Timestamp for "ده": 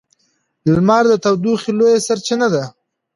2.53-2.63